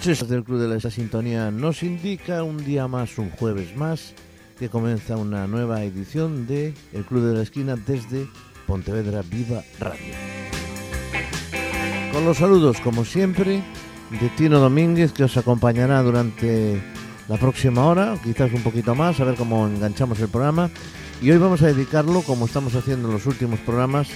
[0.00, 4.14] noches del Club de la Esa Sintonía nos indica un día más, un jueves más,
[4.58, 8.26] que comienza una nueva edición de El Club de la Esquina desde
[8.66, 10.14] Pontevedra Viva Radio.
[12.14, 13.62] Con los saludos, como siempre,
[14.18, 16.80] de Tino Domínguez, que os acompañará durante
[17.28, 20.70] la próxima hora, quizás un poquito más, a ver cómo enganchamos el programa.
[21.20, 24.08] Y hoy vamos a dedicarlo, como estamos haciendo en los últimos programas,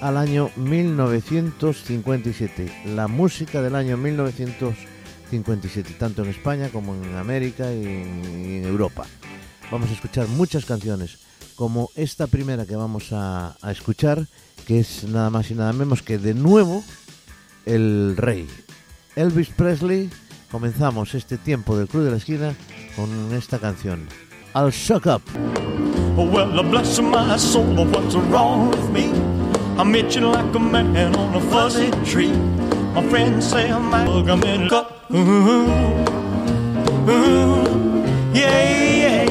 [0.00, 4.95] al año 1957, la música del año 1957,
[5.98, 9.04] tanto en España como en América y en, Europa.
[9.70, 11.18] Vamos a escuchar muchas canciones,
[11.56, 14.26] como esta primera que vamos a, a escuchar,
[14.66, 16.84] que es nada más y nada menos que de nuevo
[17.64, 18.48] el rey.
[19.16, 20.10] Elvis Presley,
[20.50, 22.54] comenzamos este tiempo del Club de la Esquina
[22.94, 24.06] con esta canción,
[24.54, 25.22] I'll Shock Up.
[26.16, 29.12] Well, bless my soul, what's wrong with me?
[29.78, 32.32] I'm itching like a man on a fuzzy tree.
[32.96, 34.68] My friends say I'm out, I'm in a
[38.32, 38.62] yeah,
[39.02, 39.24] yeah,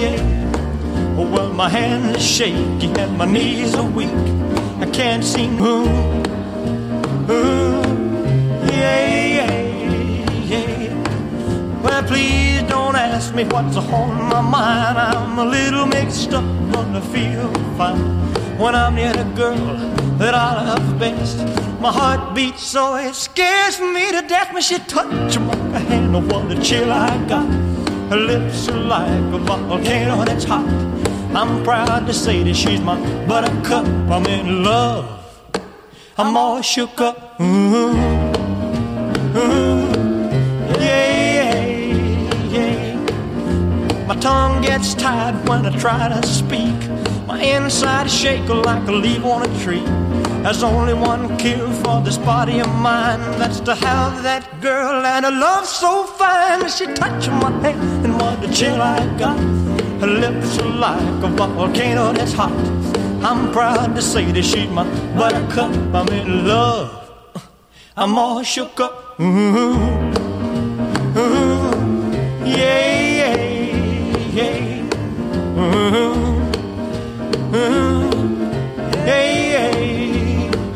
[0.00, 1.18] yeah.
[1.18, 4.14] Oh, well, my hands are shaky and my knees are weak.
[4.78, 5.60] I can't seem.
[5.60, 7.32] Ooh, uh-huh.
[7.32, 7.82] ooh,
[8.70, 11.82] yeah, yeah, yeah.
[11.82, 14.98] Well, please don't ask me what's on my mind.
[14.98, 19.76] I'm a little mixed up, but I feel fine when I'm near the girl
[20.18, 21.38] that I love best.
[21.80, 26.14] My heart beats so it scares me to death when she touches my hand.
[26.14, 27.48] Oh, what a chill I got.
[28.10, 30.68] Her lips are like a volcano that's hot.
[31.34, 32.96] I'm proud to say that she's my
[33.26, 33.84] buttercup.
[34.14, 35.06] I'm in love.
[36.16, 37.40] I'm all shook up.
[37.40, 37.90] Ooh,
[39.38, 39.90] ooh,
[40.78, 41.64] yeah,
[42.54, 44.06] yeah, yeah.
[44.06, 47.11] My tongue gets tied when I try to speak.
[47.26, 49.84] My inside is shaking like a leaf on a tree.
[50.42, 53.20] There's only one cure for this body of mine.
[53.38, 56.68] That's to have that girl and a love so fine.
[56.68, 59.38] She touched my hand and what a chill I got.
[60.00, 62.50] Her lips are like a volcano that's hot.
[63.22, 64.84] I'm proud to say that she's my
[65.16, 65.70] buttercup.
[65.94, 66.90] I'm in love.
[67.96, 69.20] I'm all shook up.
[69.20, 69.24] Ooh,
[71.16, 71.70] ooh,
[72.44, 73.36] yeah, yeah,
[74.32, 75.58] yeah.
[75.60, 76.31] Ooh.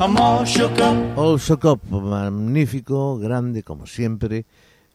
[0.07, 0.47] All
[1.41, 4.47] Shook Up, magnífico, grande como siempre.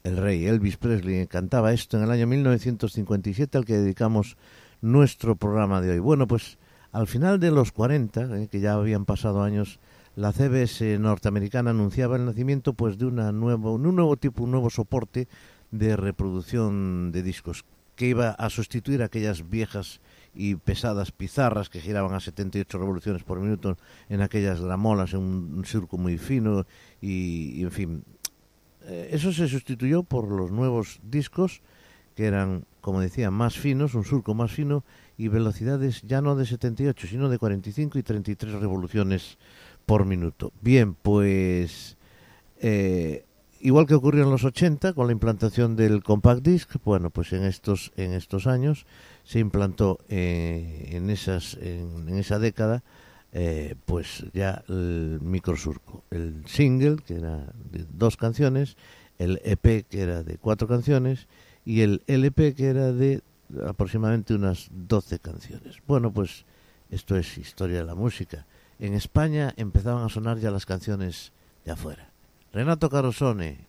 [0.06, 4.38] El rey Elvis Presley cantaba esto en el año 1957 al que dedicamos
[4.80, 6.00] nuestro programa de hoy.
[6.00, 6.58] Bueno, pues
[6.94, 9.80] al final de los 40, eh, que ya habían pasado años,
[10.16, 14.70] la CBS norteamericana anunciaba el nacimiento pues de una nuevo, un nuevo tipo, un nuevo
[14.70, 15.28] soporte
[15.72, 17.66] de reproducción de discos
[17.98, 20.00] que iba a sustituir aquellas viejas
[20.34, 23.78] y pesadas pizarras que giraban a 78 revoluciones por minuto
[24.10, 26.66] en aquellas gramolas en un circo muy fino
[27.02, 28.04] y, en fin.
[28.84, 31.62] Eh, eso se sustituyó por los nuevos discos
[32.16, 34.84] que eran, como decía, más finos, un surco más fino
[35.18, 39.38] y velocidades ya no de 78, sino de 45 y 33 revoluciones
[39.86, 40.52] por minuto.
[40.62, 41.98] Bien, pues
[42.60, 43.26] eh,
[43.60, 47.44] igual que ocurrió en los 80 con la implantación del compact disc, bueno, pues en
[47.44, 48.86] estos en estos años
[49.24, 52.84] se implantó eh, en, esas, en, esa década
[53.34, 56.04] eh, pues ya el microsurco.
[56.12, 57.38] El single, que era
[57.72, 58.76] de dos canciones,
[59.18, 61.28] el EP, que era de cuatro canciones,
[61.64, 63.22] y el LP, que era de
[63.66, 65.78] aproximadamente unas doce canciones.
[65.88, 66.46] Bueno, pues
[66.90, 68.46] esto es historia de la música.
[68.80, 71.32] En España empezaban a sonar ya las canciones
[71.66, 72.12] de afuera.
[72.52, 73.68] Renato Carosone,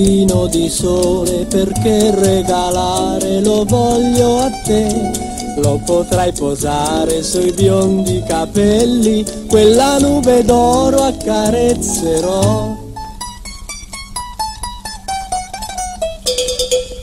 [0.00, 5.28] soldino di sole perché regalare lo voglio a te.
[5.56, 12.78] Lo potrai posare sui biondi capelli, quella nube d'oro accarezzerò.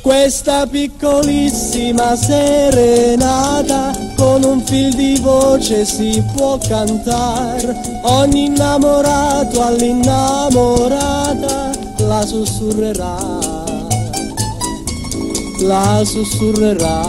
[0.01, 11.66] Questa piccolissima serenata con un fil di voce si può cantare, ogni innamorato all'innamorata
[12.07, 13.17] la sussurrerà.
[15.61, 17.05] la sussurrerà.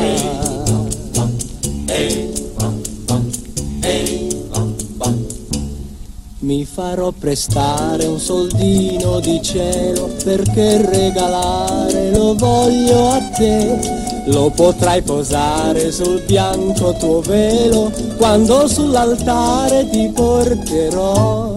[6.41, 14.25] Mi farò prestare un soldino di cielo perché regalare lo voglio a te.
[14.27, 21.48] Lo potrai posare sul bianco tuo velo quando sull'altare ti porterò.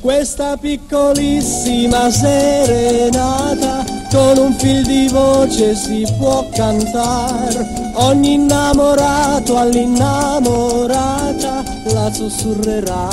[0.00, 7.92] Questa piccolissima serenata con un fil di voce si può cantare.
[7.94, 13.08] Ogni innamorato all'innamorata la sussurrerà,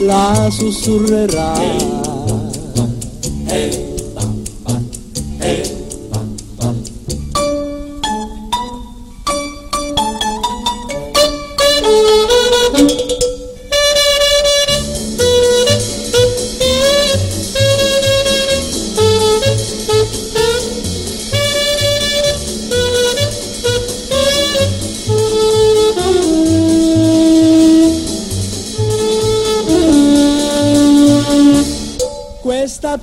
[0.00, 1.52] la sussurrerà.
[3.46, 3.87] Questa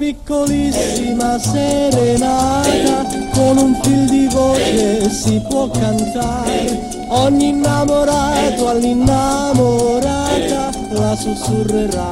[0.05, 7.07] piccolissima serenata con un fil di voce si può cantare.
[7.09, 12.11] Ogni innamorato all'innamorata la sussurrerà,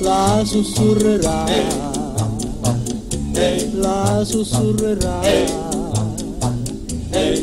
[0.00, 1.44] la sussurrerà,
[3.80, 5.20] la sussurrerà,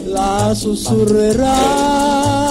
[0.05, 2.44] la sussurrerà.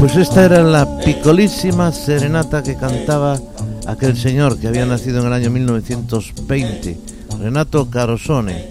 [0.00, 3.38] Pues esta era la picolísima serenata que cantaba
[3.86, 6.98] aquel señor que había nacido en el año 1920,
[7.38, 8.66] Renato Carosone,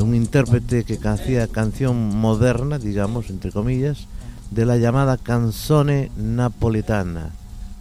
[0.00, 4.08] un intérprete que hacía canción moderna, digamos, entre comillas,
[4.50, 7.30] de la llamada canzone napoletana,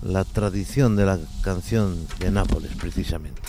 [0.03, 3.41] la tradición de la canción de Nápoles, precisamente.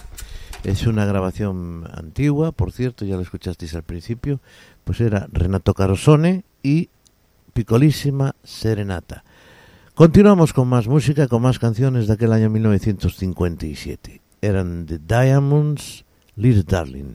[0.64, 4.40] Es una grabación antigua, por cierto, ya lo escuchasteis al principio,
[4.84, 6.88] pues era Renato Carosone y
[7.52, 9.24] Picolísima Serenata.
[10.02, 14.20] Continuamos con más música, con más canciones de aquel año 1957.
[14.40, 16.04] Eran The Diamonds,
[16.34, 17.14] Little Darling.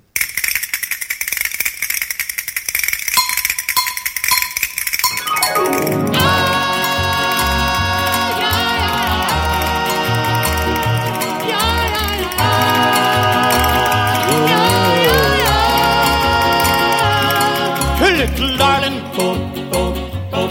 [19.19, 19.35] Oh,
[19.73, 20.49] oh,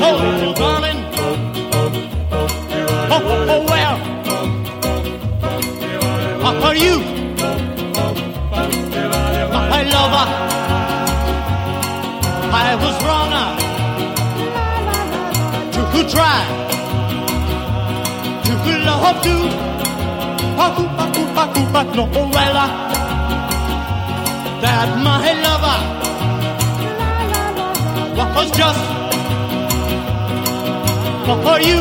[0.00, 1.06] oh, little darling,
[1.88, 3.96] oh, oh, well,
[6.64, 6.98] are you
[9.52, 10.26] my lover?
[12.52, 13.34] I was wrong
[15.92, 16.40] to try
[18.44, 18.52] to
[18.84, 19.40] love you,
[21.72, 22.58] but no, well,
[24.62, 25.78] that my lover
[28.34, 28.95] was just
[31.26, 31.80] for you.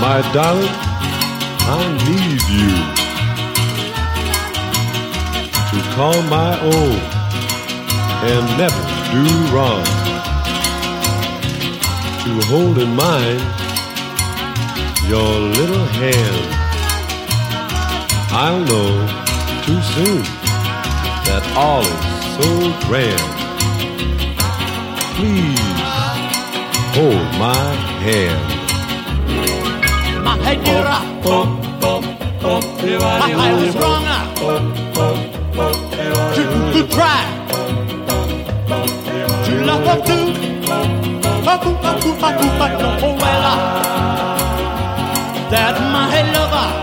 [0.00, 0.74] My darling,
[1.68, 2.70] I need you
[5.68, 6.96] to call my own
[8.24, 8.82] and never
[9.12, 9.84] do wrong.
[12.24, 13.42] To hold in mind
[15.08, 16.62] your little hand.
[18.34, 19.21] I'll know
[19.62, 20.22] too soon
[21.26, 22.04] that all is
[22.36, 22.48] so
[22.88, 23.30] grand.
[25.14, 25.78] Please
[26.96, 27.66] hold my
[28.02, 28.42] hand.
[30.24, 31.04] My head get up.
[31.24, 31.46] Oh,
[31.82, 32.00] oh,
[32.42, 32.60] oh,
[33.20, 34.28] my head was wrong up.
[36.34, 36.42] To,
[36.74, 37.22] to try.
[39.44, 40.18] To love up to.
[41.48, 43.32] Up, up, up, up, up, up, up, up, up, up,
[46.52, 46.81] up,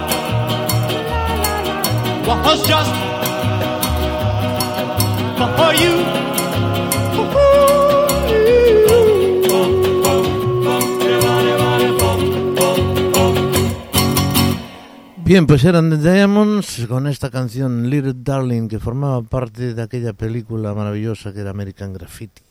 [15.30, 20.14] Bien, pues eran The Diamonds con esta canción Little Darling que formaba parte de aquella
[20.14, 22.42] película maravillosa que era American Graffiti.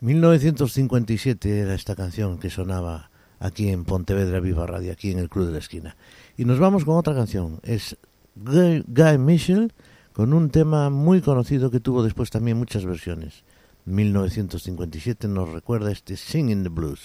[0.00, 5.46] 1957 era esta canción que sonaba aquí en Pontevedra Viva Radio, aquí en el Club
[5.46, 5.96] de la Esquina.
[6.36, 7.96] Y nos vamos con otra canción, es
[8.42, 9.72] Guy, Guy Mitchell
[10.12, 13.44] con un tema muy conocido que tuvo después también muchas versiones.
[13.84, 17.02] 1957 nos recuerda este Singing the Blues.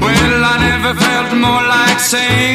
[0.00, 2.45] Well, I never felt more like saying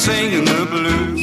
[0.00, 1.19] singing the blues.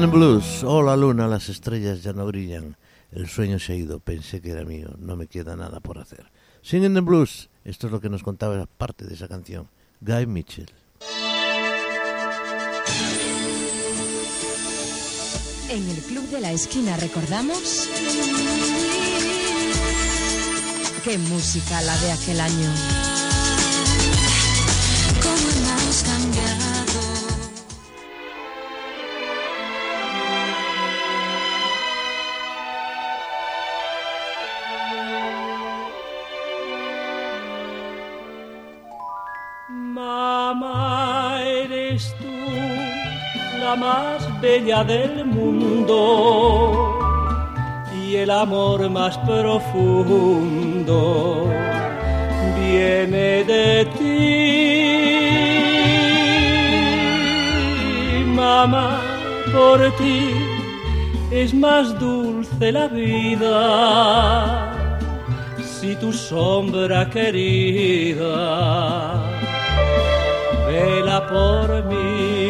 [0.00, 0.62] The Blues.
[0.64, 2.76] Oh, la luna, las estrellas ya no brillan.
[3.10, 4.90] El sueño se ha ido, pensé que era mío.
[4.98, 6.30] No me queda nada por hacer.
[6.62, 7.50] Singing the Blues.
[7.64, 9.68] Esto es lo que nos contaba parte de esa canción.
[10.00, 10.70] Guy Mitchell.
[15.68, 17.88] En el Club de la Esquina recordamos...
[21.04, 22.72] ¡Qué música la de aquel año!
[25.22, 26.67] cómo hemos cambiado.
[43.78, 46.98] Más bella del mundo
[48.00, 50.98] y el amor más profundo
[52.58, 54.78] viene de ti.
[58.26, 59.00] Mamá,
[59.52, 60.34] por ti
[61.30, 64.68] es más dulce la vida
[65.80, 68.28] si tu sombra querida
[70.66, 72.47] vela por mí.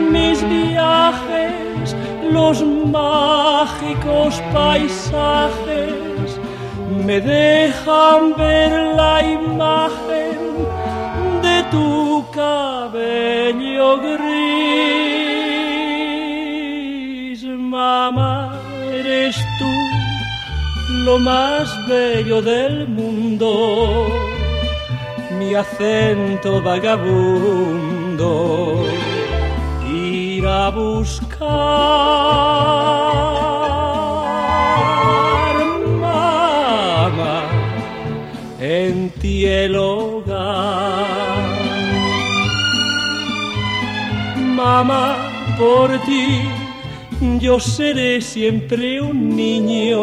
[0.00, 1.96] Mis viajes,
[2.32, 6.40] los mágicos paisajes
[7.06, 10.38] me dejan ver la imagen
[11.42, 14.20] de tu cabello gris.
[17.44, 18.60] Mamá,
[18.92, 19.70] eres tú
[21.04, 24.08] lo más bello del mundo,
[25.38, 28.28] mi acento vagabundo,
[30.40, 31.46] ir a buscar,
[36.04, 37.36] mamá,
[38.58, 40.38] en ti el hogar.
[44.60, 45.04] Mamá,
[45.58, 46.26] por ti
[47.38, 50.00] yo seré siempre un niño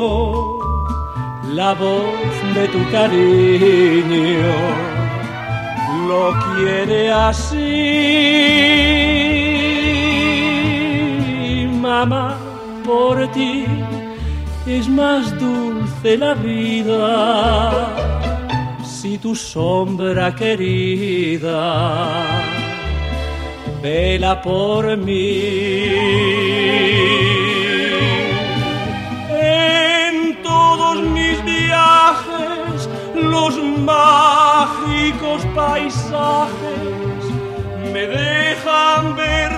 [1.54, 4.54] la voz de tu cariño
[6.08, 7.68] lo quiere así.
[11.98, 13.66] Por ti
[14.68, 17.74] es más dulce la vida
[18.84, 21.64] si tu sombra querida
[23.82, 25.90] vela por mí.
[29.40, 37.24] En todos mis viajes, los mágicos paisajes
[37.92, 39.57] me dejan ver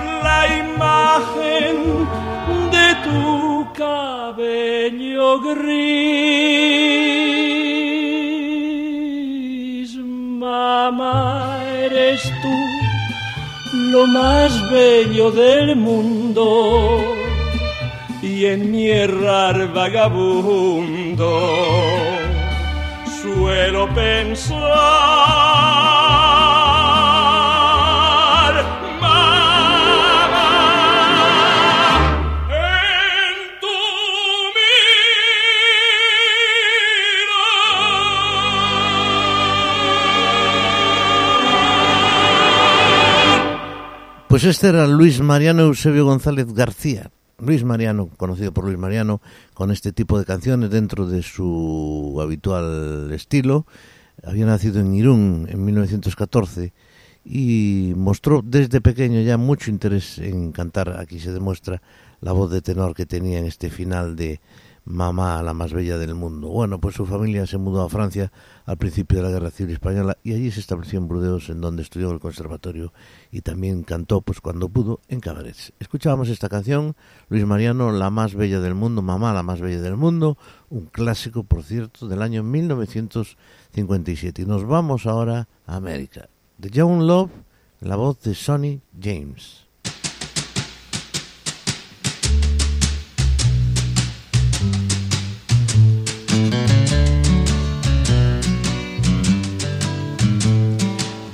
[3.10, 3.50] tu
[4.40, 5.90] sueño gris,
[9.96, 12.56] mamá, eres tú
[13.92, 16.44] lo más bello del mundo.
[18.22, 21.30] Y en mi errar vagabundo
[23.20, 24.58] suelo pensar
[44.30, 47.10] Pues este era Luis Mariano Eusebio González García.
[47.40, 49.20] Luis Mariano, conocido por Luis Mariano,
[49.54, 53.66] con este tipo de canciones dentro de su habitual estilo.
[54.22, 56.72] Había nacido en Irún en 1914
[57.24, 61.00] y mostró desde pequeño ya mucho interés en cantar.
[61.00, 61.82] Aquí se demuestra
[62.20, 64.38] la voz de tenor que tenía en este final de
[64.84, 66.48] Mamá, la más bella del mundo.
[66.48, 68.32] Bueno, pues su familia se mudó a Francia
[68.64, 71.82] al principio de la Guerra Civil Española y allí se estableció en Burdeos, en donde
[71.82, 72.92] estudió el conservatorio
[73.30, 75.72] y también cantó, pues cuando pudo, en cabarets.
[75.78, 76.96] Escuchábamos esta canción,
[77.28, 80.38] Luis Mariano, la más bella del mundo, Mamá, la más bella del mundo,
[80.70, 84.42] un clásico, por cierto, del año 1957.
[84.42, 86.28] Y nos vamos ahora a América.
[86.58, 87.30] De John Love,
[87.80, 89.59] la voz de Sonny James.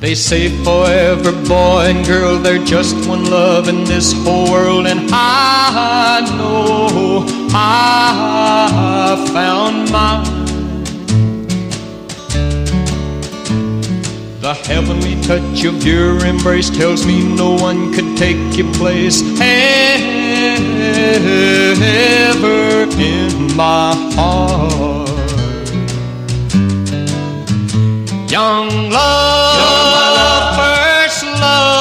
[0.07, 5.11] They say forever, boy and girl, they're just one love in this whole world, and
[5.11, 10.25] I know I found mine.
[14.41, 19.67] The heavenly touch of your embrace tells me no one could take your place ever
[22.97, 25.11] in my heart.
[28.31, 29.76] Young love,
[31.41, 31.76] love,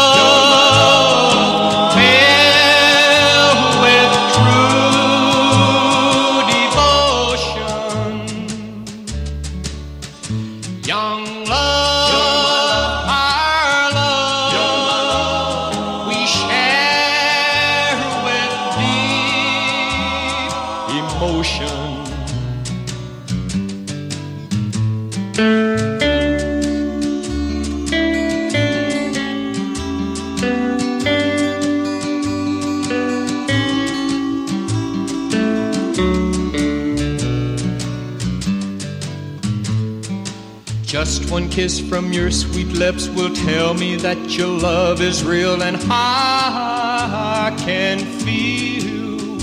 [40.96, 45.62] Just one kiss from your sweet lips will tell me that your love is real,
[45.62, 49.36] and I can feel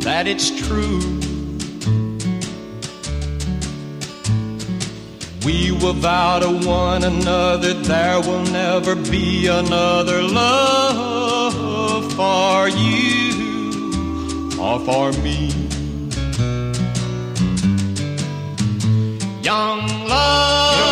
[0.00, 1.00] that it's true.
[5.44, 14.80] We will vow to one another there will never be another love for you or
[14.80, 15.52] for me.
[19.42, 20.85] Young love,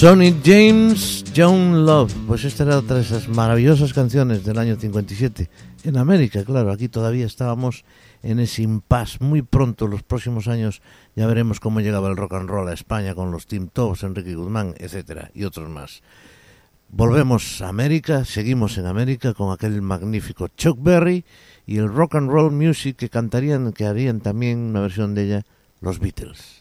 [0.00, 2.14] Sonny James, John Love.
[2.26, 5.50] Pues esta era otra de esas maravillosas canciones del año 57.
[5.84, 7.84] En América, claro, aquí todavía estábamos
[8.22, 9.18] en ese impasse.
[9.20, 10.80] Muy pronto, los próximos años,
[11.14, 14.34] ya veremos cómo llegaba el rock and roll a España con los Tim Tops, Enrique
[14.34, 16.02] Guzmán, etcétera, y otros más.
[16.88, 21.26] Volvemos a América, seguimos en América con aquel magnífico Chuck Berry
[21.66, 25.42] y el rock and roll music que cantarían, que harían también una versión de ella,
[25.82, 26.59] los Beatles.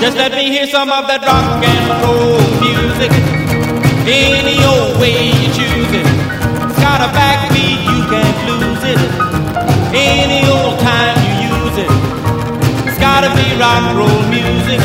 [0.00, 3.10] Just let me hear some of that rock and roll music.
[4.06, 6.06] Any old way you choose it.
[6.06, 9.00] It's got a backbeat, you can't lose it.
[9.90, 11.90] Any old time you use it.
[12.86, 14.78] It's gotta be rock and roll music.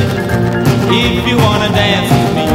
[0.89, 2.49] If you wanna dance with me.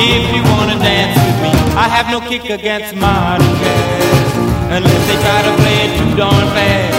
[0.00, 1.52] If you wanna dance with me.
[1.76, 4.32] I have no kick against modern jazz.
[4.80, 6.96] Unless they try to play it too darn fast.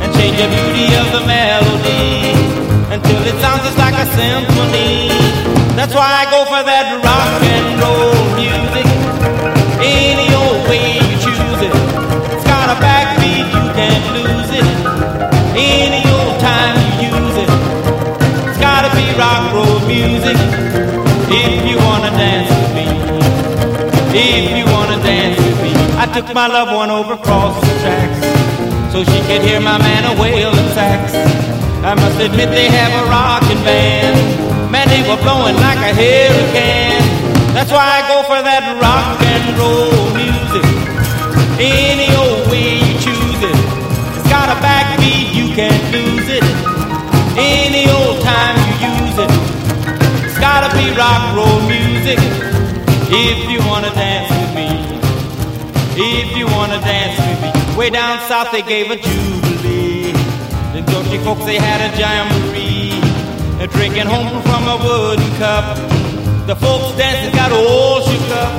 [0.00, 2.47] And change the beauty of the melody
[2.98, 5.06] until it sounds just like a symphony.
[5.78, 8.86] That's why I go for that rock and roll music.
[9.78, 11.74] Any old way you choose it,
[12.34, 14.66] it's got a backbeat, you can't lose it.
[15.54, 17.50] Any old time you use it,
[18.50, 20.38] it's gotta be rock and roll music.
[21.30, 22.86] If you wanna dance with me,
[24.10, 28.20] if you wanna dance with me, I took my loved one over across the tracks
[28.90, 31.67] so she could hear my man a wailing sax.
[31.80, 34.18] I must admit they have a rockin' band.
[34.70, 37.06] Man, they were blowing like a hurricane.
[37.54, 40.66] That's why I go for that rock and roll music.
[41.58, 43.58] Any old way you choose it.
[44.18, 46.44] It's got a backbeat, you can't lose it.
[47.38, 49.30] Any old time you use it.
[50.26, 52.18] It's gotta be rock roll music.
[53.06, 54.68] If you wanna dance with me.
[55.94, 57.50] If you wanna dance with me.
[57.78, 59.87] Way down south they gave a jubilee.
[60.90, 63.00] Dutchy folks they had a jamboree.
[63.58, 65.76] They're drinking home from a wooden cup.
[66.46, 68.52] The folks dancing got all shook up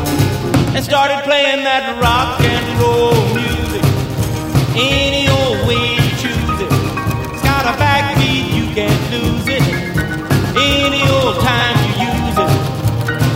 [0.75, 3.83] and started playing that rock and roll music.
[4.77, 6.71] Any old way you choose it.
[7.33, 9.65] It's got a backbeat, you can't lose it.
[10.53, 12.51] Any old time you use it.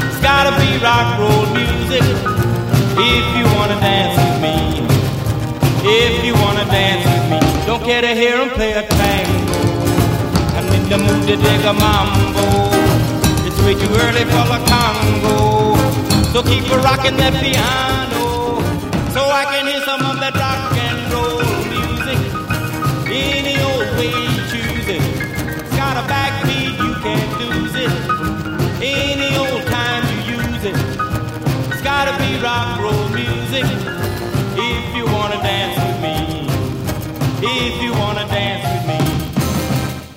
[0.05, 2.05] It's gotta be rock and roll music.
[2.95, 4.85] If you wanna dance with me.
[5.81, 7.52] If you wanna dance with me.
[7.65, 9.59] Don't care to hear 'em play a tango.
[10.57, 12.45] I'm in the mood to dig a mambo.
[13.47, 15.77] It's way too early for the Congo.
[16.33, 18.02] So keep a rocking that piano.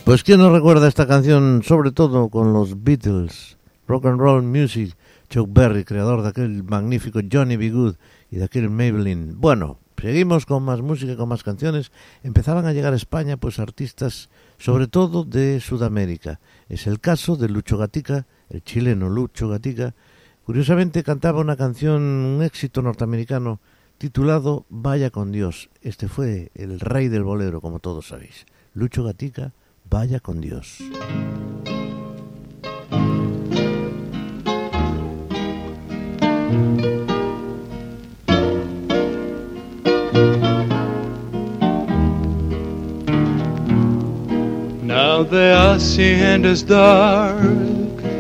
[0.07, 4.97] Pues quién no recuerda esta canción, sobre todo con los Beatles, Rock and Roll Music,
[5.29, 7.71] Chuck Berry, creador de aquel magnífico Johnny B.
[7.71, 7.97] Good
[8.31, 9.35] y de aquel Maybelline.
[9.37, 11.91] Bueno, seguimos con más música, con más canciones.
[12.23, 16.39] Empezaban a llegar a España pues artistas, sobre todo de Sudamérica.
[16.69, 19.97] Es el caso de Lucho Gatica, el chileno Lucho Gatica.
[20.45, 23.59] Curiosamente cantaba una canción, un éxito norteamericano
[23.99, 25.69] titulado Vaya con Dios.
[25.83, 28.47] Este fue el rey del bolero, como todos sabéis.
[28.73, 29.53] Lucho Gatica,
[29.89, 30.81] Vaya con Dios.
[44.83, 47.41] Now the hacienda is dark,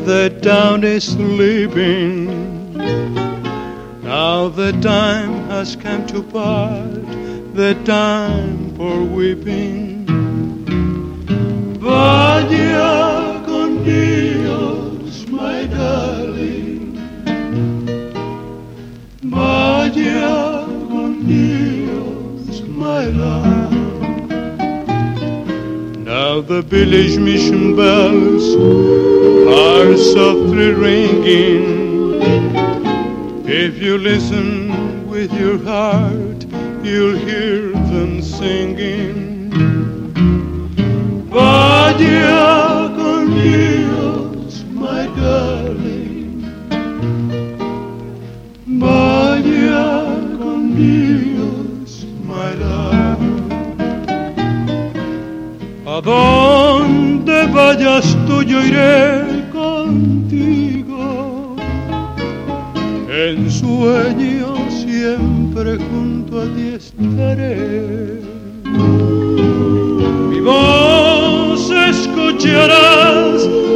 [0.06, 2.74] the town is sleeping.
[4.02, 7.04] Now the time has come to part,
[7.54, 9.95] the time for weeping.
[11.86, 16.98] Vaya con Dios, my darling.
[19.22, 23.72] Vaya con Dios, my love.
[25.98, 28.56] Now the village mission bells
[29.46, 32.20] are softly ringing.
[33.46, 36.46] If you listen with your heart,
[36.82, 39.35] you'll hear them singing.
[41.36, 46.40] Vaya con Dios, my darling.
[48.66, 49.84] Vaya
[50.38, 53.20] con Dios, my love.
[55.86, 61.04] A donde vayas tú yo iré contigo.
[63.10, 68.22] En sueños siempre junto a ti estaré.
[70.30, 71.25] Mi voz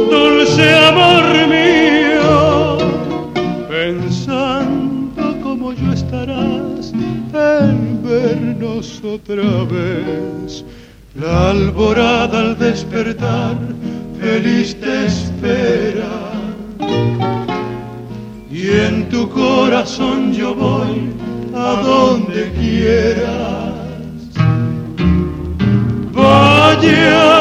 [0.09, 2.77] dulce amor mío,
[3.67, 10.63] pensando como yo estarás en vernos otra vez.
[11.15, 13.57] La alborada al despertar,
[14.19, 16.31] feliz te espera.
[18.51, 21.09] Y en tu corazón yo voy
[21.55, 23.71] a donde quieras.
[26.13, 27.40] Vaya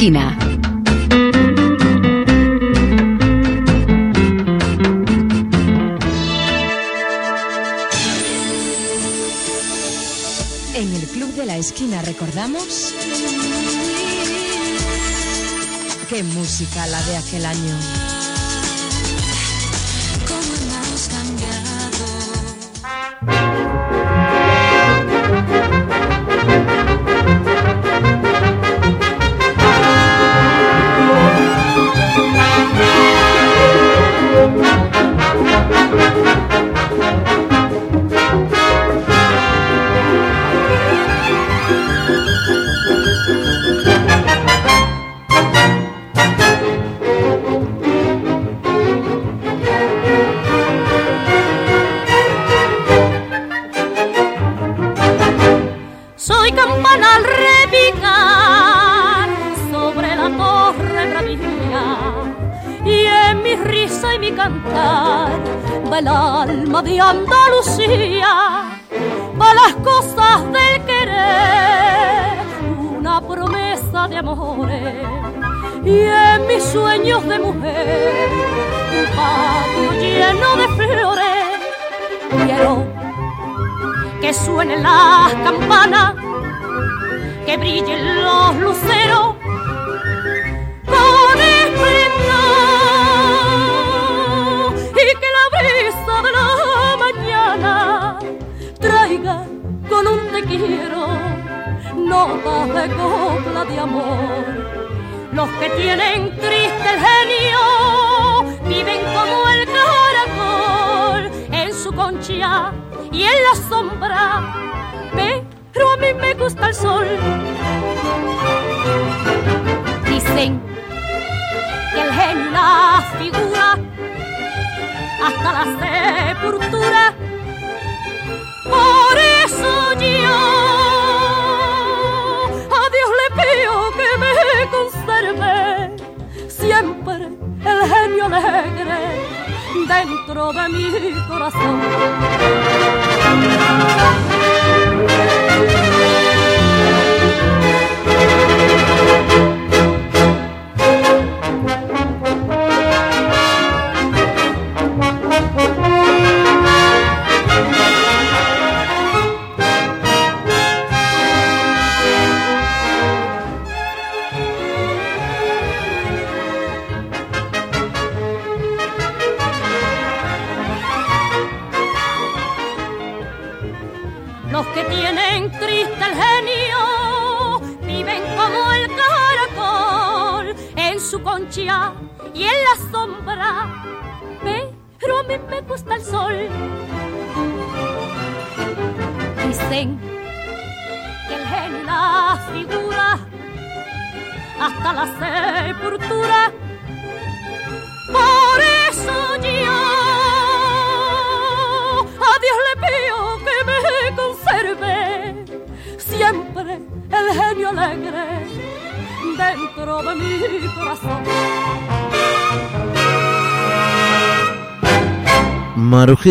[0.00, 0.14] En
[10.94, 12.94] el Club de la Esquina recordamos
[16.08, 18.17] qué música la de aquel año.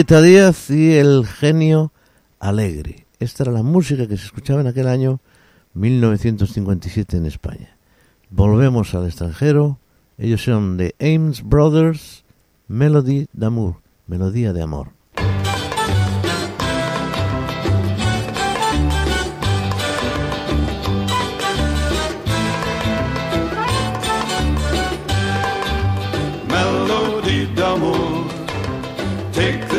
[0.04, 1.92] Díaz y el genio
[2.40, 3.08] alegre.
[3.20, 5.20] Esta era la música que se escuchaba en aquel año
[5.74, 7.76] 1957 en España.
[8.30, 9.80] Volvemos al extranjero.
[10.20, 12.26] Ellos son The Ames Brothers,
[12.68, 14.97] Melody d'Amour, Melodía de Amor.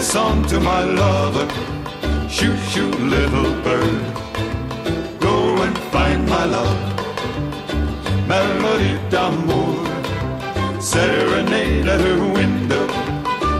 [0.08, 1.46] song to my lover.
[2.30, 4.00] Shoot, shoot, little bird.
[5.20, 6.80] Go and find my love.
[8.26, 9.84] Melody d'amour.
[10.80, 12.84] Serenade at her window.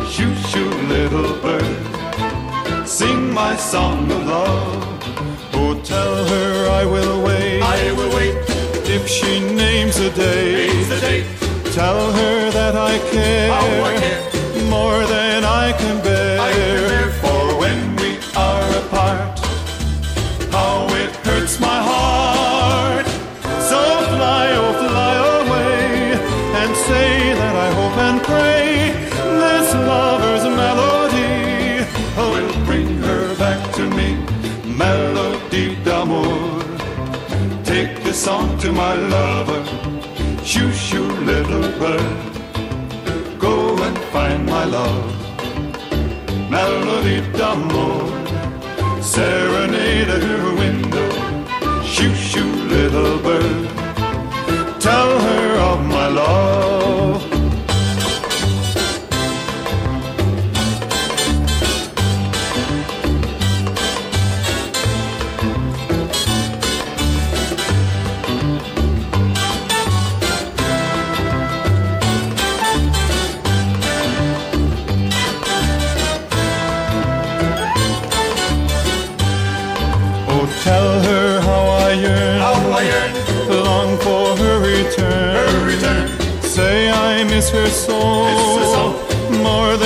[0.09, 2.89] Shoot, shoot, little bird.
[2.89, 5.53] Sing my song of love.
[5.53, 7.61] Oh, tell her I will wait.
[7.61, 8.37] I will wait.
[8.97, 10.69] If she names a day.
[10.69, 11.27] Names a date.
[11.75, 13.51] Tell her that I care.
[13.53, 14.25] Oh, I care.
[14.71, 15.73] More than I
[38.61, 39.65] to my lover.
[40.45, 43.39] Shoo, shoo, little bird.
[43.39, 45.15] Go and find my love.
[46.51, 48.09] Melody d'amore.
[49.01, 51.83] Serenade at her window.
[51.85, 53.68] Shoo, shoo, little bird.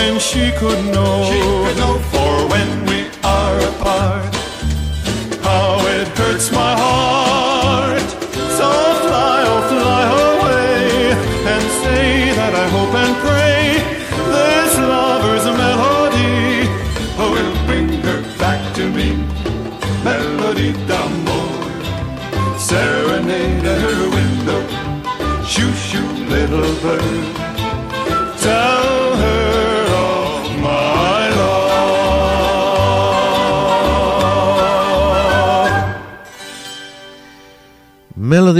[0.02, 1.24] Than she could know.
[1.30, 2.21] She could know.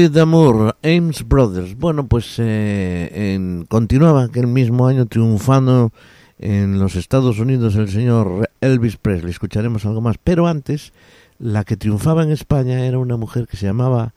[0.03, 1.77] Melody d'Amour, Ames Brothers.
[1.79, 5.93] Bueno, pues eh, en, continuaba aquel mismo año triunfando
[6.39, 9.31] en los Estados Unidos el señor Elvis Presley.
[9.31, 10.17] Escucharemos algo más.
[10.23, 10.93] Pero antes,
[11.39, 14.13] la que triunfaba en España era una mujer que se llamaba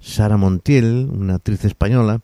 [0.00, 2.20] Sara Montiel, una actriz española,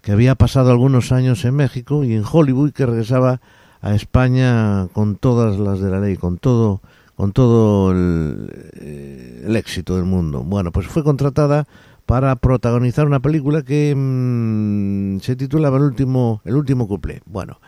[0.00, 3.40] que había pasado algunos años en México y en Hollywood y que regresaba
[3.80, 6.80] a España con todas las de la ley, con todo,
[7.16, 10.44] con todo el, eh, el éxito del mundo.
[10.44, 11.66] Bueno, pues fue contratada
[12.06, 17.22] para protagonizar una película que mm, se titulaba El último, el último cuplé.
[17.26, 17.60] Bueno,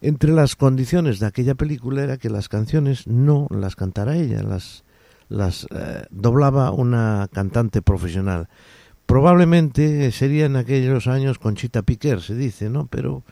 [0.00, 4.84] entre las condiciones de aquella película era que las canciones no las cantara ella, las,
[5.28, 8.48] las eh, doblaba una cantante profesional.
[9.06, 12.86] Probablemente sería en aquellos años Conchita Piquer, se dice, ¿no?
[12.86, 13.22] Pero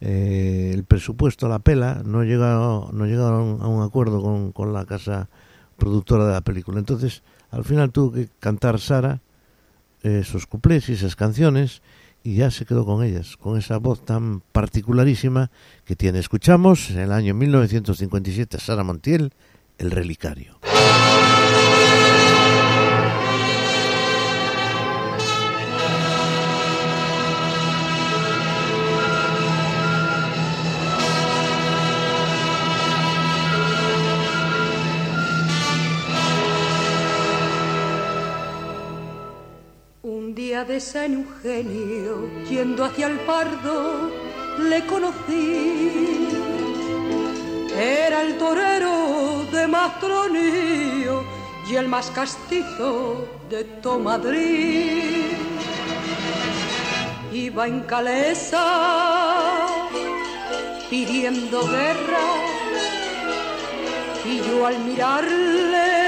[0.00, 4.84] eh, el presupuesto la pela, no llegaron, no llegaron a un acuerdo con, con la
[4.86, 5.28] casa
[5.76, 6.78] productora de la película.
[6.78, 9.20] Entonces, al final tuvo que cantar Sara
[10.02, 11.82] esos cuplés y esas canciones
[12.22, 15.50] y ya se quedó con ellas, con esa voz tan particularísima
[15.84, 16.18] que tiene.
[16.18, 19.32] Escuchamos en el año 1957 a Sara Montiel,
[19.78, 20.59] El Relicario.
[40.66, 44.10] De San Eugenio, yendo hacia el Pardo,
[44.58, 46.28] le conocí.
[47.74, 51.24] Era el torero de Mastronío
[51.66, 55.32] y el más castizo de Tomadrid.
[57.32, 59.66] Iba en calesa
[60.90, 62.26] pidiendo guerra
[64.26, 66.00] y yo al mirarle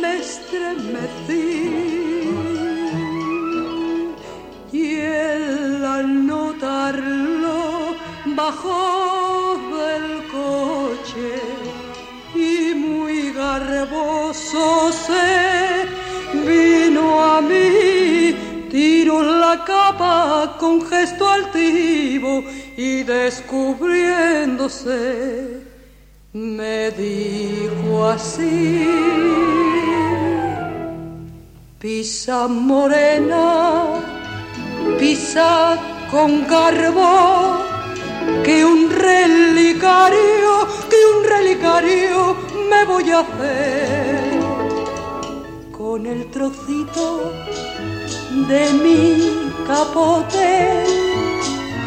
[0.00, 1.69] me estremecí.
[8.60, 11.40] Bajó del coche
[12.34, 15.86] y muy garboso se
[16.46, 18.36] vino a mí.
[18.70, 22.44] Tiró la capa con gesto altivo
[22.76, 25.60] y descubriéndose
[26.32, 28.86] me dijo así.
[31.80, 33.84] Pisa morena,
[34.98, 35.76] pisa
[36.10, 37.69] con garbo,
[38.44, 42.36] que un relicario, que un relicario
[42.70, 44.40] me voy a hacer
[45.76, 47.32] con el trocito
[48.48, 50.84] de mi capote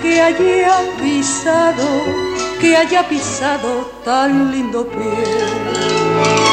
[0.01, 1.87] que haya pisado,
[2.59, 6.52] que haya pisado tan lindo pie.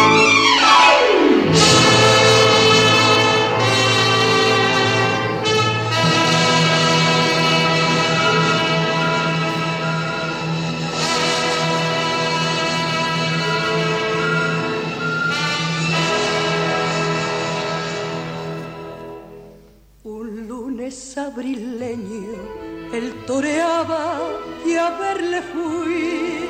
[21.90, 22.60] Abrileño
[22.92, 24.20] él toreaba
[24.66, 26.44] y a verle fui.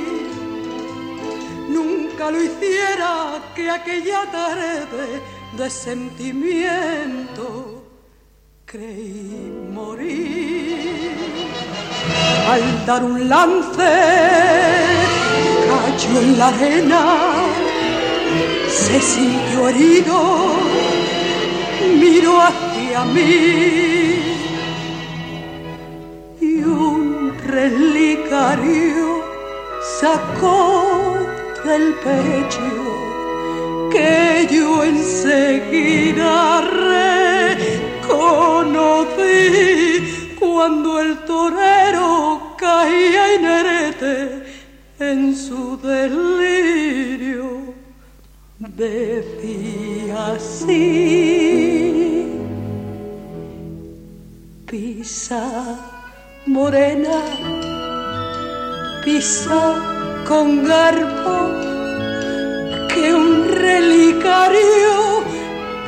[1.68, 5.22] Nunca lo hiciera que aquella tarde
[5.56, 7.84] de sentimiento
[8.64, 11.10] Creí morir
[12.48, 13.92] al dar un lance,
[15.68, 17.02] cayó en la arena,
[18.68, 20.54] se sintió herido,
[21.98, 24.29] miró hacia mí
[26.64, 29.22] un relicario
[30.00, 31.16] sacó
[31.64, 32.90] del pecho
[33.90, 36.60] que yo enseguida
[38.02, 38.36] reconocí
[40.38, 44.42] cuando el torero caía inerte
[44.98, 47.74] en su delirio.
[48.58, 52.30] Decía así,
[54.66, 55.99] pisa
[56.46, 57.22] morena,
[59.04, 61.38] pisa con garbo
[62.88, 65.24] que un relicario,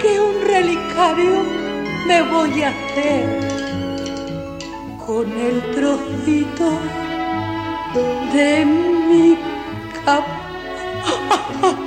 [0.00, 1.42] que un relicario
[2.06, 3.40] me voy a hacer
[5.06, 6.70] con el trocito
[8.32, 9.38] de mi
[10.04, 10.38] capa.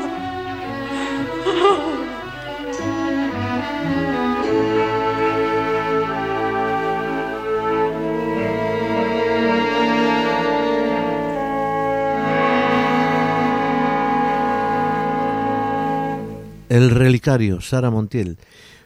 [16.76, 18.38] El relicario, Sara Montiel.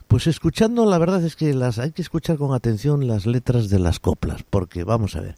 [0.07, 3.79] Pues escuchando, la verdad es que las hay que escuchar con atención las letras de
[3.79, 5.37] las coplas, porque vamos a ver.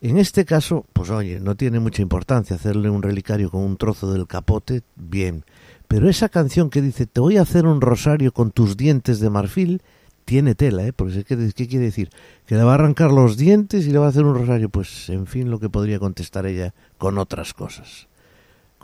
[0.00, 4.12] En este caso, pues oye, no tiene mucha importancia hacerle un relicario con un trozo
[4.12, 5.44] del capote, bien.
[5.86, 9.30] Pero esa canción que dice, te voy a hacer un rosario con tus dientes de
[9.30, 9.80] marfil,
[10.24, 10.92] tiene tela, ¿eh?
[10.92, 12.10] Porque ¿qué, ¿qué quiere decir?
[12.46, 14.70] Que le va a arrancar los dientes y le va a hacer un rosario.
[14.70, 18.08] Pues, en fin, lo que podría contestar ella con otras cosas.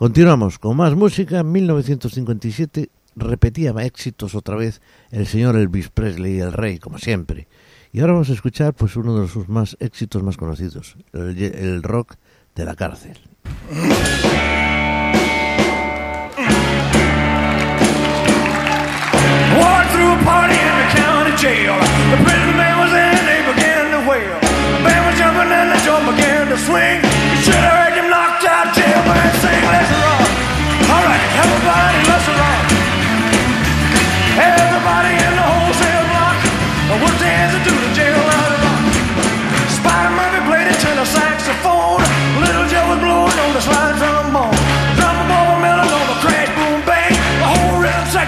[0.03, 1.39] Continuamos con más música.
[1.39, 4.81] En 1957 repetía éxitos otra vez
[5.11, 7.47] el señor Elvis Presley, el rey, como siempre.
[7.93, 11.83] Y ahora vamos a escuchar pues uno de sus más éxitos más conocidos, el, el
[11.83, 12.15] rock
[12.53, 13.17] de la cárcel.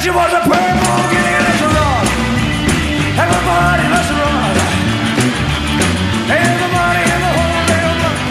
[0.06, 2.06] she was a purple guinea that's wrong.
[3.26, 4.54] Everybody that's wrong.
[6.30, 8.22] Everybody in the whole damn world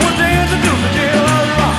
[0.00, 1.20] would dance and do the jail
[1.60, 1.76] rock.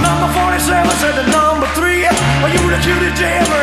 [0.00, 2.08] Number 47 said the number three.
[2.08, 3.61] "Are you the cutie jailer.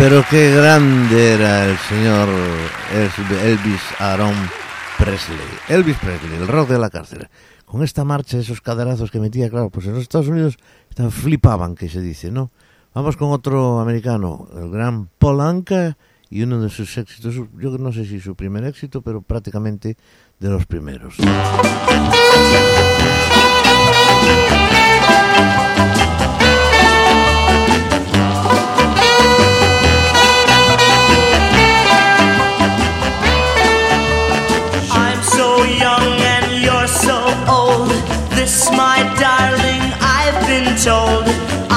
[0.00, 2.26] Pero qué grande era el señor
[3.44, 4.32] Elvis Aaron
[4.96, 5.36] Presley.
[5.68, 7.28] Elvis Presley, el rock de la cárcel.
[7.66, 10.56] Con esta marcha, esos caderazos que metía, claro, pues en los Estados Unidos
[11.10, 12.50] flipaban, que se dice, ¿no?
[12.94, 15.98] Vamos con otro americano, el gran Paul Anka
[16.30, 19.98] y uno de sus éxitos, yo no sé si su primer éxito, pero prácticamente
[20.38, 21.16] de los primeros.
[38.50, 41.69] My darling, I've been told.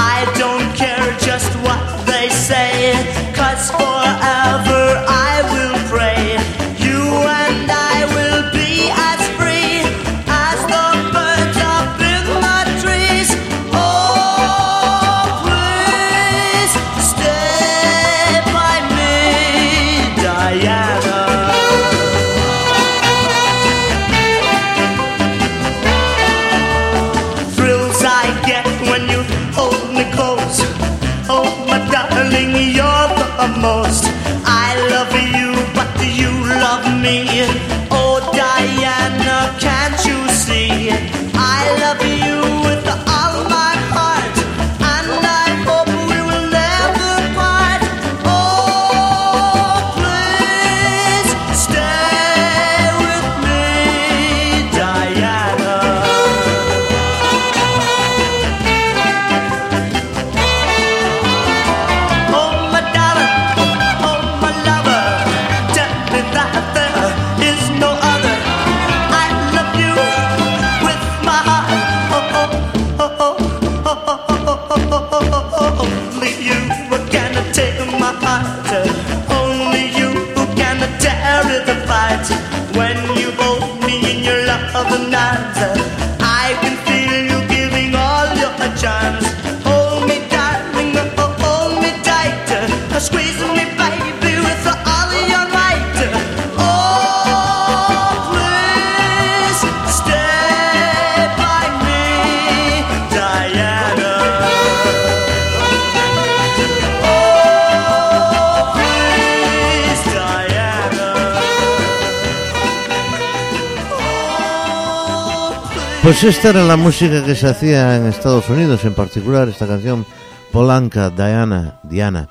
[116.14, 120.06] Pues esta era la música que se hacía en Estados Unidos, en particular esta canción
[120.52, 122.30] Polanca, Diana, Diana.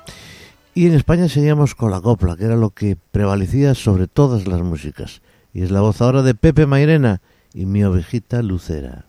[0.73, 4.61] Y en España seguíamos con la copla, que era lo que prevalecía sobre todas las
[4.61, 5.21] músicas.
[5.53, 7.21] Y es la voz ahora de Pepe Mairena
[7.53, 9.03] y mi ovejita Lucera.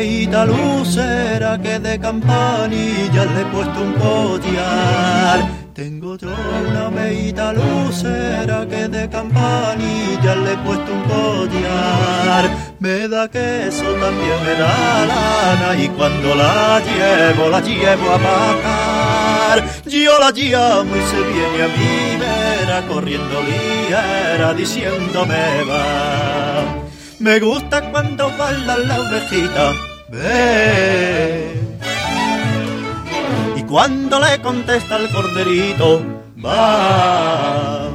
[0.00, 5.38] Ovejita lucera que de campanilla le he puesto un collar.
[5.74, 6.28] Tengo yo
[6.68, 12.44] una ovejita lucera que de campanilla le he puesto un collar.
[12.78, 19.64] Me da queso, también me da lana y cuando la llevo, la llevo a pagar.
[19.84, 26.80] Yo la llamo y se viene a mi vera corriendo liera diciéndome va.
[27.20, 29.72] Me gusta cuando baila la ovejita,
[30.10, 31.54] ve.
[33.56, 36.02] Y cuando le contesta el corderito,
[36.44, 37.88] va.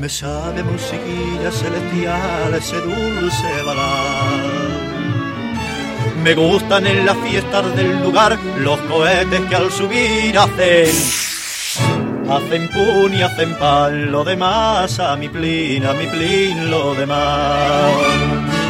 [0.00, 4.78] Me sabe musiquilla celestial ese dulce balán.
[6.22, 10.94] Me gustan en las fiestas del lugar los cohetes que al subir hacen
[12.28, 18.67] Hacen pun y hacen pan, lo demás a mi plin, a mi plin, lo demás.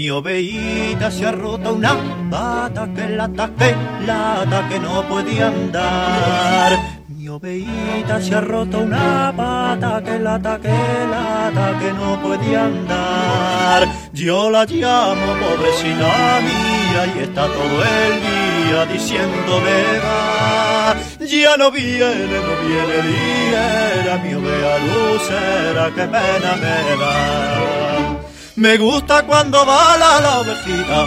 [0.00, 1.94] Mi oveíta se ha roto una
[2.30, 3.76] pata que la que
[4.06, 7.02] la que no podía andar.
[7.06, 10.78] Mi oveíta se ha roto una pata que lata, que
[11.10, 13.86] lata, que no puede andar.
[14.14, 20.96] Yo la llamo pobrecina mía y está todo el día diciéndome va.
[21.26, 27.89] Ya no viene, no viene liera, mi ovea lucera, que pena me da.
[28.60, 31.06] Me gusta cuando va la, ovejita.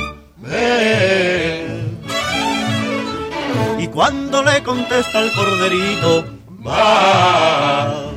[3.78, 6.26] Y cuando le contesta el corderito,
[6.66, 8.12] va.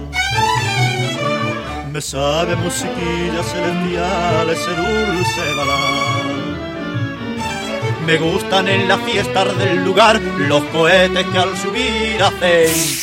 [1.93, 6.57] Me sabe musiquilla celestial ese dulce balán.
[8.07, 10.18] Me gustan en las fiestas del lugar
[10.49, 12.95] los cohetes que al subir hacen.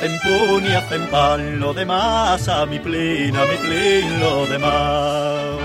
[0.00, 5.58] Hacen pun y hacen pan, lo demás a mi plin, a mi plin, lo demás.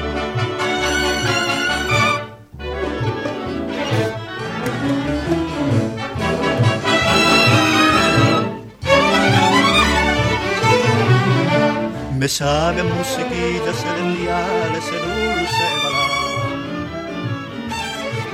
[12.19, 16.75] Me sabe musiquilla celestial ese dulce balán.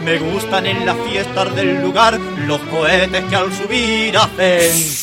[0.03, 5.00] Me gustan en las fiestas del lugar los cohetes que al subir hacen.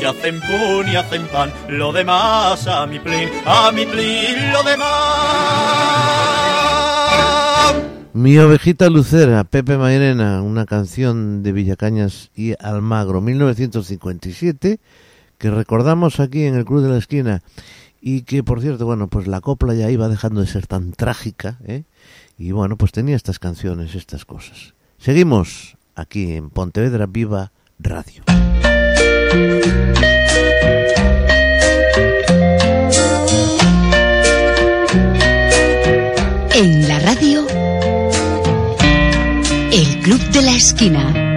[0.00, 4.62] Y hacen pun y hacen pan, lo demás a mi plin, a mi plin, lo
[4.62, 5.88] demás.
[8.12, 14.80] Mi ovejita lucera, Pepe Mairena, una canción de Villacañas y Almagro, 1957,
[15.38, 17.42] que recordamos aquí en el Club de la Esquina
[18.00, 21.58] y que, por cierto, bueno, pues la copla ya iba dejando de ser tan trágica,
[21.64, 21.84] ¿eh?
[22.36, 24.74] y bueno, pues tenía estas canciones, estas cosas.
[24.98, 28.24] Seguimos aquí en Pontevedra Viva Radio.
[36.54, 37.46] En la radio,
[39.70, 41.27] el Club de la Esquina.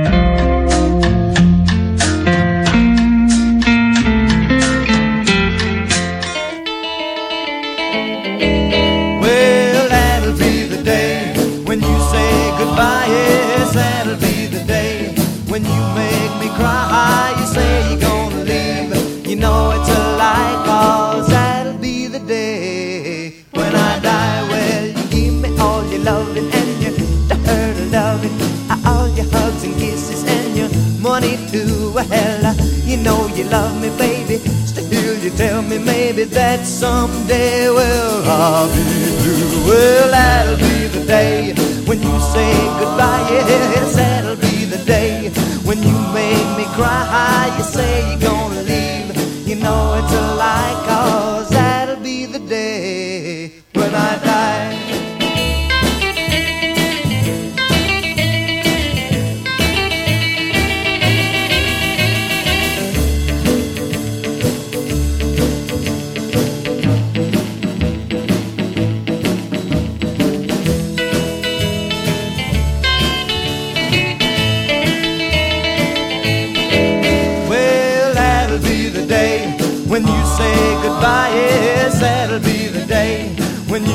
[31.51, 31.91] Too.
[31.93, 32.55] Well,
[32.85, 34.37] you know you love me, baby.
[34.65, 38.83] Still, you tell me maybe that someday, well, I'll be
[39.21, 39.67] blue.
[39.67, 41.53] Well, that'll be the day
[41.85, 43.27] when you say goodbye.
[43.31, 45.29] Yes, that'll be the day
[45.63, 47.53] when you make me cry.
[47.57, 48.40] You say you're gonna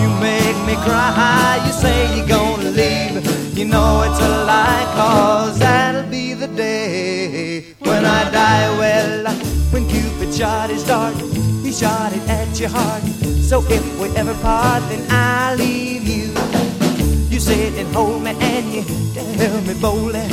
[0.01, 1.63] you make me cry.
[1.67, 3.25] You say you're gonna leave,
[3.57, 8.79] you know it's a lie, cause that'll be the day when I die.
[8.79, 9.35] Well,
[9.73, 11.17] when Cupid shot his dart,
[11.65, 13.03] he shot it at your heart.
[13.51, 16.29] So if we ever part, then I'll leave you.
[17.31, 18.85] You sit and hold me and you
[19.15, 20.27] tell me boldly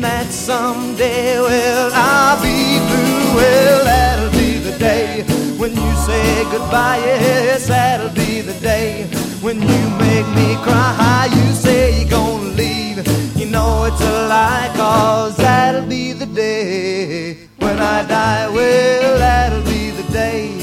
[0.00, 3.36] that someday, well, I'll be blue.
[3.36, 6.96] Well, that'll be the day when you say goodbye.
[7.04, 9.04] Yes, that'll be the day
[9.42, 11.28] when you make me cry.
[11.30, 13.06] You say you're gonna leave,
[13.36, 18.48] you know it's a lie, cause that'll be the day when I die.
[18.48, 20.59] Well, that'll be the day.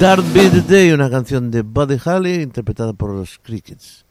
[0.00, 4.06] Dark Be the Day, una canción de Buddy Holly interpretada por los Crickets.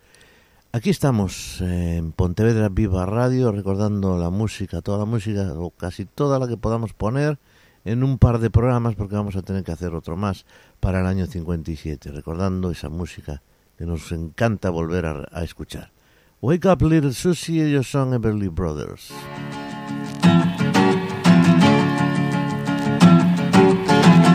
[0.71, 6.37] Aquí estamos en Pontevedra Viva Radio recordando la música, toda la música o casi toda
[6.37, 7.39] la que podamos poner
[7.85, 10.45] en un par de programas porque vamos a tener que hacer otro más
[10.79, 13.41] para el año 57, recordando esa música
[13.75, 15.91] que nos encanta volver a, escuchar.
[16.39, 19.09] Wake Up Little Susie, ellos son Everly Brothers.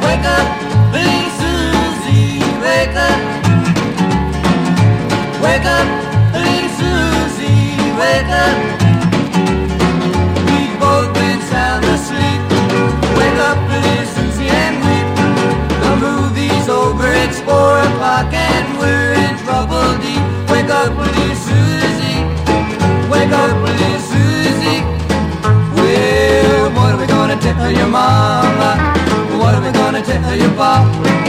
[0.03, 1.34] Wake up, Susie,
[2.75, 3.21] wake up.
[5.45, 5.89] Wake up,
[6.35, 8.57] little Susie, wake up.
[10.49, 12.41] We've both been sound asleep.
[13.19, 15.09] Wake up, little Susie, and weep.
[15.83, 20.25] The movie's over, it's four o'clock, and we're in trouble deep.
[20.53, 22.21] Wake up, little Susie.
[23.13, 24.81] Wake up, little Susie.
[25.77, 28.71] Well, what are we gonna tell your mama?
[29.41, 31.24] What are we gonna tell your pop?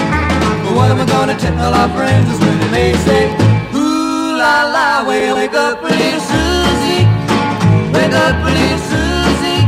[0.96, 3.28] Am I gonna tell our friends when they say,
[3.76, 7.04] Ooh la la, well, wake up, little Susie.
[7.92, 9.64] Wake up, little Susie.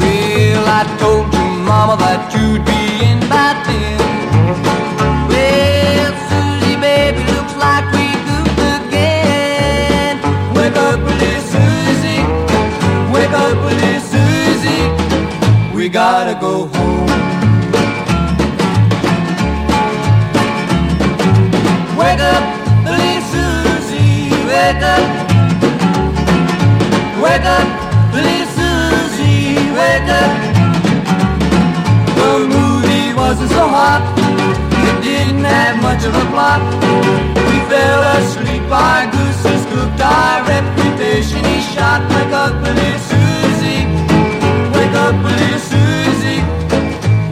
[0.00, 4.00] Well, I told your mama that you'd be in by ten.
[5.28, 10.16] Well, Susie, baby, looks like we goofed again.
[10.56, 11.04] Wake up,
[11.52, 12.24] Susie.
[13.12, 13.60] Wake up,
[14.08, 14.88] Susie.
[15.76, 16.79] We gotta go home.
[28.12, 30.32] Susie, wake up.
[32.18, 34.02] The movie wasn't so hot,
[34.86, 36.60] it didn't have much of a plot.
[37.48, 42.00] We fell asleep, our gooses cooked, our reputation he shot.
[43.08, 43.86] Susie,
[44.74, 45.14] wake up,
[45.70, 46.42] Susie.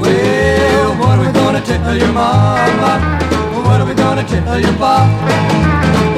[0.01, 2.93] Well, what are we gonna tell your mama?
[3.66, 5.09] What are we gonna tell your pop?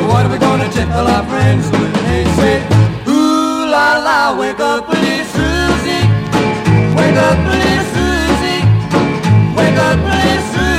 [0.09, 2.57] What are we gonna tell our friends when they say,
[3.71, 6.05] la la, wake up, little Susie.
[6.97, 7.39] Wake up,
[7.95, 8.63] Susie.
[9.57, 10.01] Wake up,
[10.53, 10.71] Susie.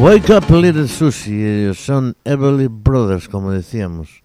[0.00, 4.22] Wake Up Little Susie, ellos son Everly Brothers, como decíamos.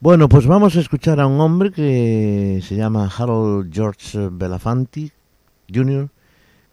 [0.00, 5.10] Bueno, pues vamos a escuchar a un hombre que se llama Harold George Belafonte
[5.72, 6.08] Jr.,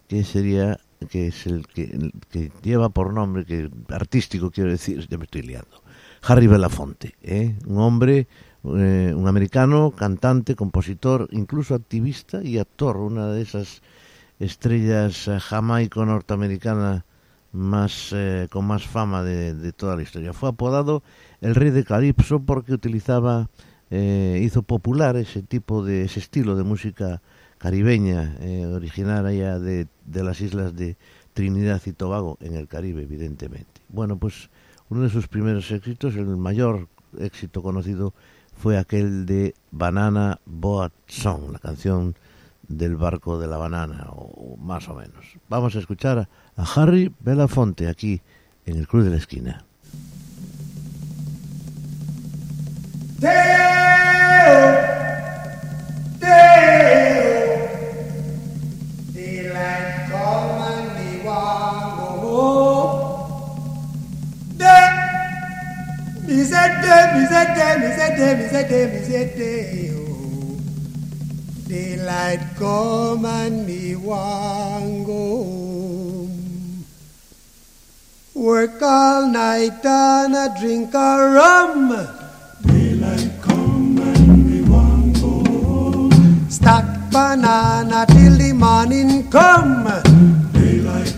[0.08, 0.78] que sería,
[1.10, 5.82] que es el que, lleva por nombre, que artístico quiero decir, ya me estoy liando,
[6.24, 7.56] Harry Belafonte, ¿eh?
[7.66, 8.28] un hombre,
[8.64, 13.82] eh, un americano, cantante, compositor, incluso activista y actor, una de esas
[14.40, 17.06] estrellas eh, jamaico-norteamericana
[17.52, 20.34] más eh, con más fama de, de, toda la historia.
[20.34, 21.04] Fue apodado
[21.42, 23.50] el rey de calipso porque utilizaba,
[23.90, 27.22] eh, hizo popular ese tipo de, ese estilo de música
[27.66, 30.98] caribeña, eh, originaria de, de las islas de
[31.34, 33.82] Trinidad y Tobago, en el Caribe, evidentemente.
[33.90, 34.52] Bueno, pues
[34.90, 36.88] uno de sus primeros éxitos, el mayor
[37.18, 38.14] éxito conocido,
[38.56, 42.14] fue aquel de Banana Boat Song, la canción
[42.68, 45.26] del barco de la banana, o más o menos.
[45.50, 48.22] Vamos a escuchar a, Harry Belafonte aquí
[48.68, 49.66] en el Club de la Esquina.
[62.46, 63.88] Want go home.
[64.58, 64.88] Day,
[66.28, 69.92] me say day, me say day, me say day, me say day, me say day.
[69.94, 70.60] Oh.
[71.68, 76.86] Daylight come and me want go home.
[78.34, 81.90] Work all night and a drink a rum.
[82.62, 86.50] Daylight come and me want go home.
[86.50, 88.06] Stack banana
[89.32, 89.86] come.
[90.54, 91.16] Daylight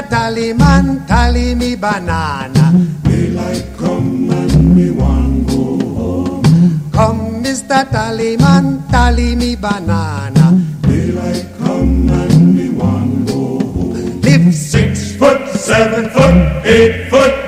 [0.00, 0.16] Come, Mr.
[0.16, 2.72] Tallyman, tally me banana.
[3.04, 6.90] Daylight come and me want go home.
[6.90, 7.84] Come, Mr.
[7.84, 10.58] Tallyman, tally me banana.
[10.82, 14.20] Daylight come and me want go home.
[14.22, 17.39] Live six foot, seven foot, eight foot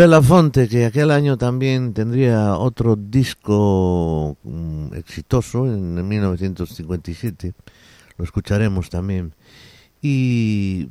[0.00, 7.52] Belafonte, que aquel año también tendría otro disco mm, exitoso en 1957,
[8.16, 9.34] lo escucharemos también.
[10.00, 10.88] Y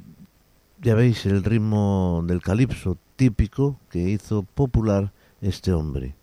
[0.80, 6.14] ya veis el ritmo del calipso típico que hizo popular este hombre.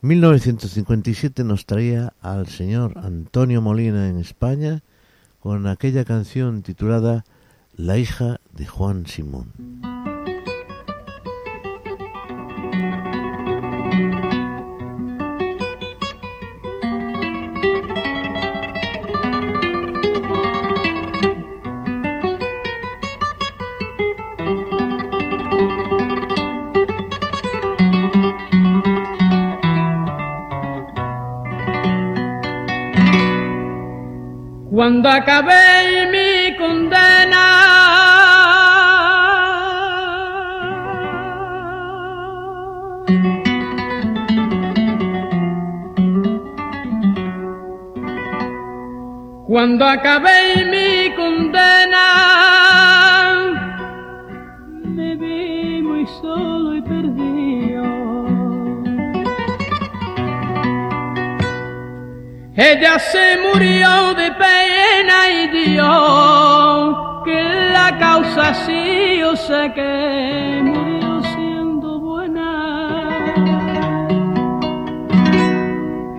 [0.00, 4.84] 1957 nos traía al señor Antonio Molina en España
[5.40, 7.24] con aquella canción titulada
[7.74, 9.99] La hija de Juan Simón.
[34.90, 37.46] Cuando acabé mi condena,
[49.46, 50.69] cuando acabé mi
[62.62, 67.42] Ella se murió de pena y Dios que
[67.72, 73.24] la causa sí yo sé que murió siendo buena.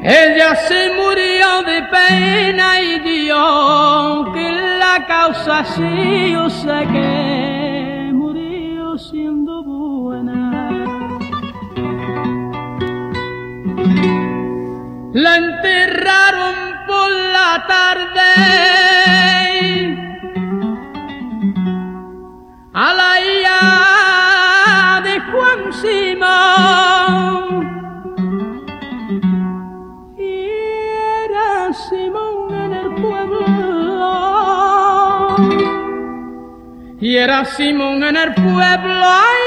[0.01, 8.97] Ella se murió de pena y Dios que la causa sí yo sé que murió
[8.97, 10.71] siendo buena.
[15.13, 16.30] La enterraron
[17.67, 18.31] tarde
[22.73, 27.51] a la hija de Juan Simón.
[30.17, 30.21] Y
[31.25, 33.41] era Simón en el pueblo.
[36.99, 39.40] Y era Simón en el pueblo.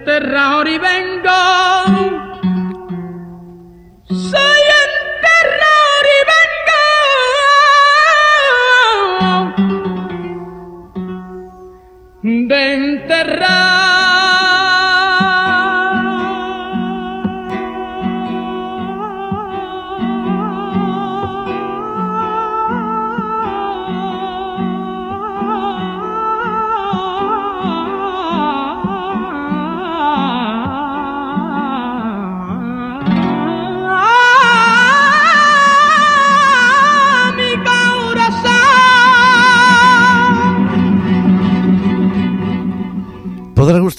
[0.00, 1.09] Enterrador y vengo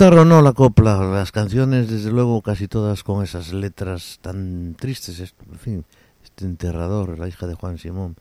[0.02, 4.76] gustar o no la copla, las canciones, desde luego, casi todas con esas letras tan
[4.76, 5.86] tristes, es- en fin,
[6.24, 8.16] este enterrador, la hija de Juan Simón.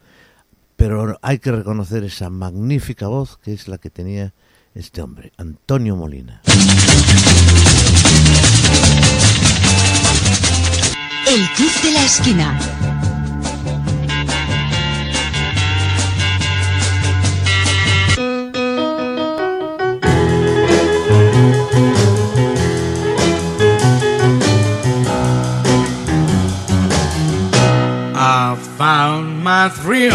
[0.76, 4.34] Pero hay que reconocer esa magnífica voz que es la que tenía
[4.74, 6.42] este hombre, Antonio Molina.
[11.26, 13.09] El Club de la Esquina.
[28.22, 30.12] I found my thrill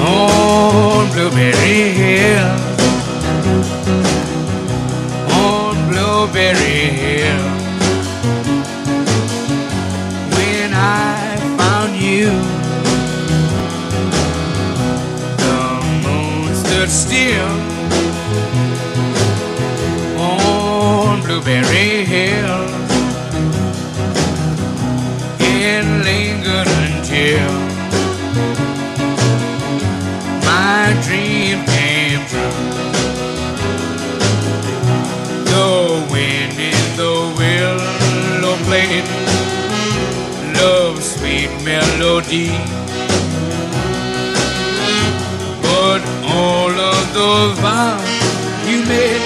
[0.00, 2.56] on Blueberry Hill.
[5.30, 7.44] On Blueberry Hill.
[10.36, 12.30] When I found you,
[15.38, 15.60] the
[16.04, 17.61] moon stood still
[21.32, 22.68] Blueberry Hill
[25.40, 27.52] and lingered until
[30.44, 32.58] my dream came true.
[35.48, 39.06] The wind in the willow played
[40.60, 42.50] love's sweet melody.
[45.62, 48.22] But all of those vows
[48.68, 49.21] you made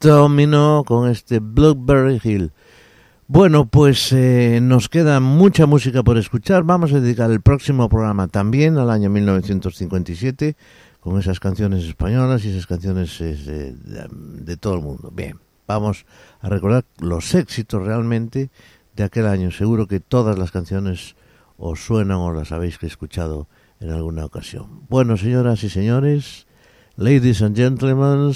[0.00, 2.52] Domino con este Blueberry Hill.
[3.28, 6.64] Bueno, pues eh, nos queda mucha música por escuchar.
[6.64, 10.56] Vamos a dedicar el próximo programa también al año 1957
[11.00, 15.10] con esas canciones españolas y esas canciones eh, de- de todo el mundo.
[15.14, 16.04] Bien, vamos
[16.40, 18.50] a recordar los éxitos realmente
[18.96, 19.50] de aquel año.
[19.50, 21.16] Seguro que todas las canciones
[21.56, 23.48] os suenan o las habéis escuchado
[23.80, 24.82] en alguna ocasión.
[24.88, 26.46] Bueno, señoras y señores,
[26.96, 28.32] ladies and gentlemen,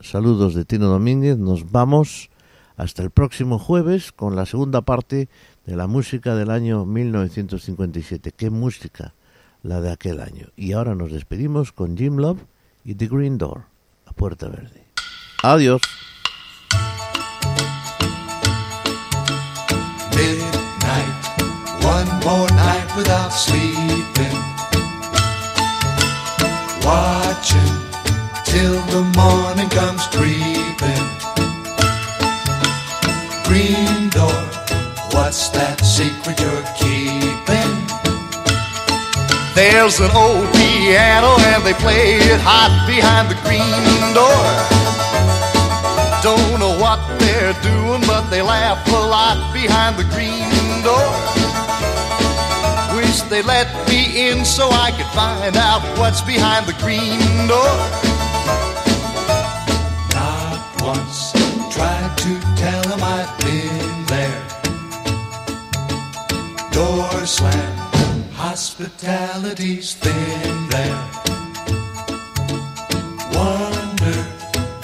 [0.00, 1.38] saludos de Tino Domínguez.
[1.38, 2.30] Nos vamos
[2.76, 5.28] hasta el próximo jueves con la segunda parte
[5.66, 8.32] de la música del año 1957.
[8.32, 9.14] ¿Qué música?
[9.62, 10.48] La de aquel año.
[10.56, 12.40] Y ahora nos despedimos con Jim Love
[12.84, 13.64] y The Green Door,
[14.06, 14.86] la puerta verde.
[15.42, 15.80] Adiós.
[28.52, 31.04] Till the morning comes creeping.
[33.48, 34.40] Green door,
[35.16, 37.72] what's that secret you're keeping?
[39.56, 44.44] There's an old piano and they play it hot behind the green door.
[46.20, 50.52] Don't know what they're doing, but they laugh a lot behind the green
[50.84, 51.08] door.
[53.00, 58.11] Wish they let me in so I could find out what's behind the green door.
[60.84, 61.32] Once
[61.70, 64.42] tried to tell him I've been there.
[66.72, 71.02] Door slammed, hospitality's thin there.
[73.32, 74.26] Wonder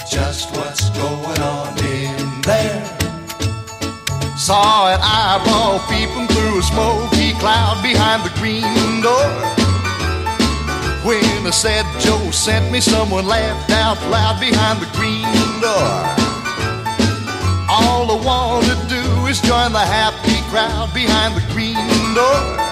[0.09, 2.85] just what's going on in there.
[4.37, 9.29] Saw an eyeball peeping through a smoky cloud behind the green door.
[11.03, 15.28] When I said Joe sent me, someone laughed out loud behind the green
[15.61, 15.91] door.
[17.69, 21.75] All I want to do is join the happy crowd behind the green
[22.15, 22.68] door.